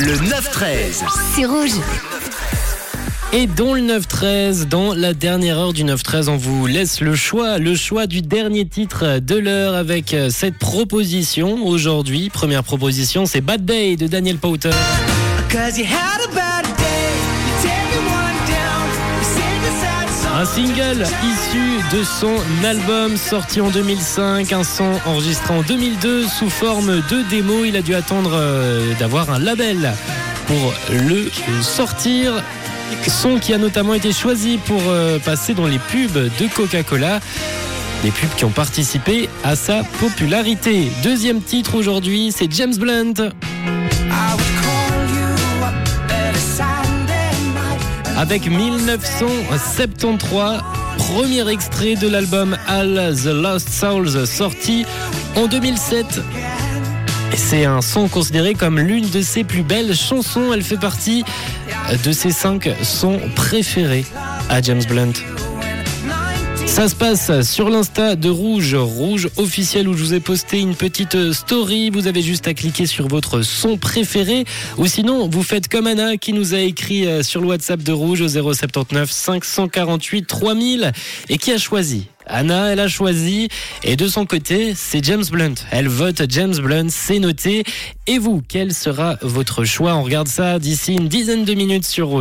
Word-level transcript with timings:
Le 0.00 0.14
9-13. 0.14 1.02
C'est 1.34 1.44
rouge. 1.44 1.72
Et 3.32 3.48
dans 3.48 3.74
le 3.74 3.80
9-13, 3.80 4.68
dans 4.68 4.94
la 4.94 5.12
dernière 5.12 5.58
heure 5.58 5.72
du 5.72 5.82
9-13, 5.82 6.28
on 6.28 6.36
vous 6.36 6.66
laisse 6.66 7.00
le 7.00 7.16
choix, 7.16 7.58
le 7.58 7.74
choix 7.74 8.06
du 8.06 8.22
dernier 8.22 8.64
titre 8.64 9.18
de 9.18 9.34
l'heure 9.34 9.74
avec 9.74 10.14
euh, 10.14 10.30
cette 10.30 10.56
proposition 10.56 11.66
aujourd'hui. 11.66 12.30
Première 12.30 12.62
proposition, 12.62 13.26
c'est 13.26 13.40
Bad 13.40 13.64
Day 13.64 13.96
de 13.96 14.06
Daniel 14.06 14.38
Powter. 14.38 14.70
Un 20.40 20.44
single 20.44 21.02
issu 21.02 21.96
de 21.96 22.04
son 22.04 22.36
album 22.64 23.16
sorti 23.16 23.60
en 23.60 23.70
2005, 23.70 24.52
un 24.52 24.62
son 24.62 24.92
enregistré 25.04 25.52
en 25.52 25.62
2002 25.62 26.28
sous 26.28 26.48
forme 26.48 27.02
de 27.10 27.28
démo. 27.28 27.64
Il 27.64 27.76
a 27.76 27.82
dû 27.82 27.92
attendre 27.96 28.30
euh, 28.34 28.94
d'avoir 29.00 29.30
un 29.30 29.40
label 29.40 29.92
pour 30.46 30.72
le 30.92 31.28
sortir. 31.60 32.34
Son 33.08 33.40
qui 33.40 33.52
a 33.52 33.58
notamment 33.58 33.94
été 33.94 34.12
choisi 34.12 34.58
pour 34.58 34.80
euh, 34.86 35.18
passer 35.18 35.54
dans 35.54 35.66
les 35.66 35.80
pubs 35.80 36.12
de 36.12 36.54
Coca-Cola. 36.54 37.18
Des 38.04 38.12
pubs 38.12 38.32
qui 38.36 38.44
ont 38.44 38.50
participé 38.50 39.28
à 39.42 39.56
sa 39.56 39.82
popularité. 39.82 40.92
Deuxième 41.02 41.42
titre 41.42 41.74
aujourd'hui, 41.74 42.30
c'est 42.30 42.48
James 42.52 42.76
Blunt. 42.76 43.32
Avec 48.18 48.50
1973, 48.50 50.60
premier 50.98 51.48
extrait 51.48 51.94
de 51.94 52.08
l'album 52.08 52.58
All 52.66 53.14
the 53.14 53.26
Lost 53.26 53.68
Souls 53.68 54.26
sorti 54.26 54.84
en 55.36 55.46
2007. 55.46 56.04
Et 57.32 57.36
C'est 57.36 57.64
un 57.64 57.80
son 57.80 58.08
considéré 58.08 58.54
comme 58.54 58.80
l'une 58.80 59.08
de 59.08 59.22
ses 59.22 59.44
plus 59.44 59.62
belles 59.62 59.94
chansons. 59.94 60.52
Elle 60.52 60.64
fait 60.64 60.78
partie 60.78 61.22
de 62.04 62.10
ses 62.10 62.32
cinq 62.32 62.68
sons 62.82 63.20
préférés 63.36 64.04
à 64.50 64.60
James 64.62 64.82
Blunt. 64.88 65.12
Ça 66.68 66.86
se 66.88 66.94
passe 66.94 67.42
sur 67.50 67.70
l'insta 67.70 68.14
de 68.14 68.28
Rouge, 68.28 68.76
Rouge 68.76 69.28
officiel 69.36 69.88
où 69.88 69.94
je 69.94 70.04
vous 70.04 70.14
ai 70.14 70.20
posté 70.20 70.60
une 70.60 70.76
petite 70.76 71.32
story. 71.32 71.90
Vous 71.90 72.06
avez 72.06 72.22
juste 72.22 72.46
à 72.46 72.54
cliquer 72.54 72.86
sur 72.86 73.08
votre 73.08 73.42
son 73.42 73.78
préféré 73.78 74.44
ou 74.76 74.86
sinon 74.86 75.28
vous 75.28 75.42
faites 75.42 75.66
comme 75.66 75.88
Anna 75.88 76.18
qui 76.18 76.32
nous 76.32 76.54
a 76.54 76.60
écrit 76.60 77.06
euh, 77.06 77.24
sur 77.24 77.40
le 77.40 77.48
WhatsApp 77.48 77.82
de 77.82 77.90
Rouge 77.90 78.20
au 78.20 78.28
079 78.28 79.10
548 79.10 80.26
3000 80.26 80.92
et 81.28 81.38
qui 81.38 81.50
a 81.50 81.58
choisi 81.58 82.06
Anna, 82.30 82.72
elle 82.72 82.80
a 82.80 82.88
choisi. 82.88 83.48
Et 83.82 83.96
de 83.96 84.06
son 84.06 84.26
côté, 84.26 84.74
c'est 84.76 85.02
James 85.04 85.24
Blunt. 85.30 85.54
Elle 85.70 85.88
vote 85.88 86.22
James 86.28 86.56
Blunt, 86.56 86.88
c'est 86.90 87.18
noté. 87.18 87.64
Et 88.06 88.18
vous, 88.18 88.42
quel 88.46 88.74
sera 88.74 89.16
votre 89.22 89.64
choix? 89.64 89.94
On 89.94 90.02
regarde 90.02 90.28
ça 90.28 90.58
d'ici 90.58 90.94
une 90.94 91.08
dizaine 91.08 91.44
de 91.44 91.54
minutes 91.54 91.86
sur. 91.86 92.10